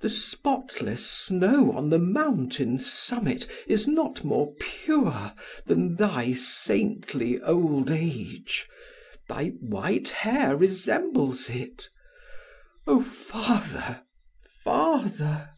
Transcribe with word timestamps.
The 0.00 0.08
spotless 0.08 1.08
snow 1.08 1.70
on 1.70 1.90
the 1.90 1.98
mountain's 2.00 2.90
summit 2.92 3.46
is 3.68 3.86
not 3.86 4.24
more 4.24 4.52
pure 4.58 5.30
than 5.64 5.94
thy 5.94 6.32
saintly 6.32 7.40
old 7.40 7.88
age, 7.88 8.66
thy 9.28 9.50
white 9.60 10.08
hair 10.08 10.56
resembles 10.56 11.48
it. 11.48 11.88
Oh! 12.88 13.04
father, 13.04 14.02
father! 14.64 15.50